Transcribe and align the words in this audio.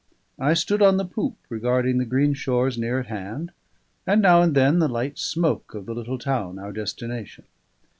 I 0.39 0.55
stood 0.55 0.81
on 0.81 0.97
the 0.97 1.05
poop, 1.05 1.35
regarding 1.47 1.99
the 1.99 2.05
green 2.05 2.33
shores 2.33 2.75
near 2.75 3.01
at 3.01 3.05
hand, 3.05 3.51
and 4.07 4.19
now 4.19 4.41
and 4.41 4.55
then 4.55 4.79
the 4.79 4.87
light 4.87 5.19
smoke 5.19 5.75
of 5.75 5.85
the 5.85 5.93
little 5.93 6.17
town, 6.17 6.57
our 6.57 6.71
destination. 6.71 7.45